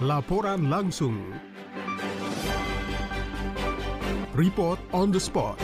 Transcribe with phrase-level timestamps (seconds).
[0.00, 1.36] Laporan langsung.
[4.32, 5.60] Report on the spot.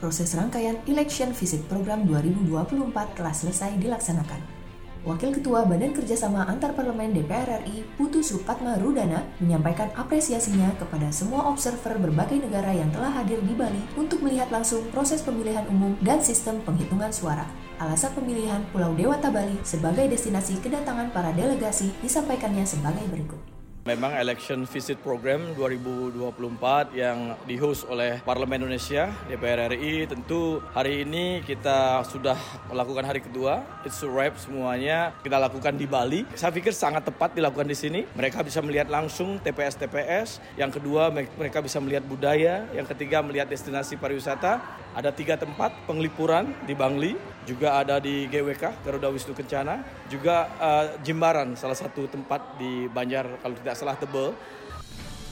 [0.00, 4.59] Proses rangkaian Election Visit Program 2024 telah selesai dilaksanakan.
[5.00, 11.96] Wakil Ketua Badan Kerjasama Antarparlemen DPR RI, Putu Supatma Rudana, menyampaikan apresiasinya kepada semua observer
[11.96, 16.60] berbagai negara yang telah hadir di Bali untuk melihat langsung proses pemilihan umum dan sistem
[16.68, 17.48] penghitungan suara.
[17.80, 23.59] Alasan pemilihan Pulau Dewata Bali sebagai destinasi kedatangan para delegasi disampaikannya sebagai berikut.
[23.80, 31.40] Memang election visit program 2024 yang dihost oleh Parlemen Indonesia, DPR RI, tentu hari ini
[31.40, 32.36] kita sudah
[32.68, 33.64] melakukan hari kedua.
[33.88, 36.28] It's a wrap semuanya kita lakukan di Bali.
[36.36, 38.00] Saya pikir sangat tepat dilakukan di sini.
[38.12, 40.60] Mereka bisa melihat langsung TPS-TPS.
[40.60, 42.68] Yang kedua mereka bisa melihat budaya.
[42.76, 44.60] Yang ketiga melihat destinasi pariwisata.
[44.90, 47.14] Ada tiga tempat penglipuran di Bangli,
[47.46, 53.38] juga ada di GWK, Garuda Wisnu Kencana, juga uh, Jimbaran, salah satu tempat di Banjar
[53.38, 54.34] kalau tidak salah Tebel.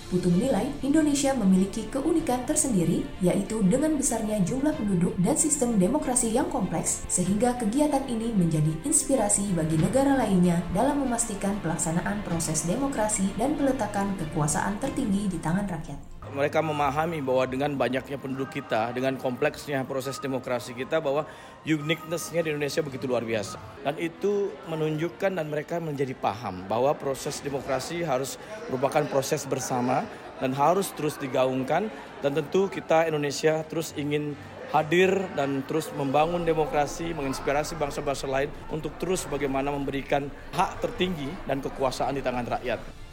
[0.09, 6.49] Putu menilai Indonesia memiliki keunikan tersendiri, yaitu dengan besarnya jumlah penduduk dan sistem demokrasi yang
[6.49, 13.53] kompleks, sehingga kegiatan ini menjadi inspirasi bagi negara lainnya dalam memastikan pelaksanaan proses demokrasi dan
[13.61, 19.85] peletakan kekuasaan tertinggi di tangan rakyat mereka memahami bahwa dengan banyaknya penduduk kita, dengan kompleksnya
[19.89, 21.25] proses demokrasi kita, bahwa
[21.65, 23.57] uniqueness-nya di Indonesia begitu luar biasa.
[23.85, 28.37] Dan itu menunjukkan dan mereka menjadi paham bahwa proses demokrasi harus
[28.69, 30.05] merupakan proses bersama
[30.39, 31.89] dan harus terus digaungkan.
[32.21, 34.35] Dan tentu kita Indonesia terus ingin
[34.69, 41.65] hadir dan terus membangun demokrasi, menginspirasi bangsa-bangsa lain untuk terus bagaimana memberikan hak tertinggi dan
[41.65, 43.08] kekuasaan di tangan rakyat.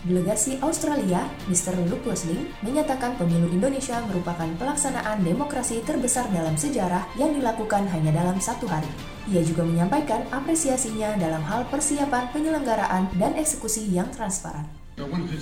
[0.00, 1.76] Delegasi Australia, Mr.
[1.84, 8.40] Luke Wesling, menyatakan pemilu Indonesia merupakan pelaksanaan demokrasi terbesar dalam sejarah yang dilakukan hanya dalam
[8.40, 8.88] satu hari.
[9.28, 14.64] Ia juga menyampaikan apresiasinya dalam hal persiapan penyelenggaraan dan eksekusi yang transparan.
[14.96, 15.36] I want to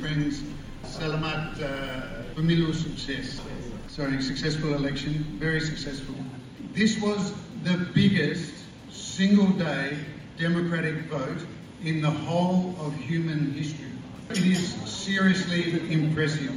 [0.00, 0.40] friends,
[0.88, 1.68] selamat uh,
[2.32, 3.44] pemilu sukses.
[3.92, 6.16] Sorry, successful election, very successful.
[6.72, 8.56] This was the biggest
[8.88, 10.00] single day
[10.40, 11.44] democratic vote
[11.84, 13.92] in the whole of human history.
[14.30, 16.56] It is seriously impressive.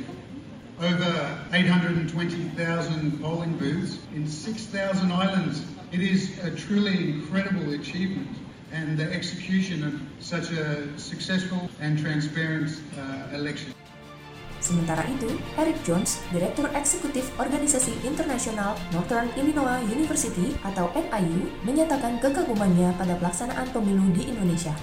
[0.80, 1.12] Over
[1.52, 5.66] 820,000 polling booths in 6,000 islands.
[5.92, 8.30] It is a truly incredible achievement
[8.72, 9.94] and the execution of
[10.24, 13.74] such a successful and transparent uh, election.
[14.58, 22.90] Sementara itu, Eric Jones, Direktur Eksekutif Organisasi Internasional Northern Illinois University atau NIU, menyatakan kekagumannya
[22.98, 24.74] pada pelaksanaan pemilu di Indonesia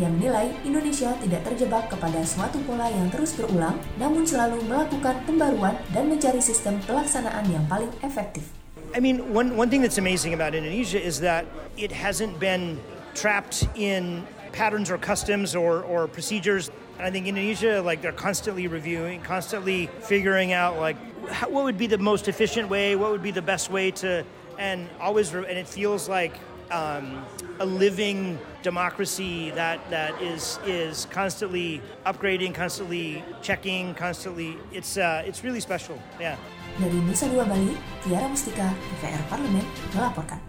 [0.00, 5.78] yang menilai Indonesia tidak terjebak kepada suatu pola yang terus berulang, namun selalu melakukan pembaruan
[5.94, 8.50] dan mencari sistem pelaksanaan yang paling efektif.
[8.94, 12.78] I mean, one, one thing that's amazing about Indonesia is that it hasn't been
[13.14, 14.22] trapped in
[14.54, 16.70] patterns or customs or, or procedures.
[16.98, 20.94] And I think Indonesia, like, they're constantly reviewing, constantly figuring out, like,
[21.26, 24.22] how, what would be the most efficient way, what would be the best way to,
[24.58, 26.38] and always, and it feels like
[26.70, 27.24] um,
[27.60, 34.56] a living democracy that that is is constantly upgrading, constantly checking, constantly.
[34.72, 35.98] It's uh, it's really special.
[36.20, 36.36] Yeah.
[36.74, 39.62] Dari Nusa Dua Bali, Tiara Mustika, DPR Parlemen
[39.94, 40.40] melaporkan.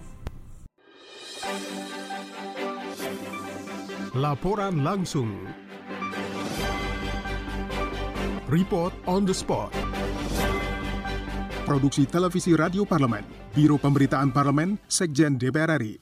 [4.15, 5.29] Laporan langsung.
[8.49, 9.69] Report on the spot.
[11.65, 15.97] Produksi Televisi Radio Parlemen, Biro Pemberitaan Parlemen, Sekjen DPR RI.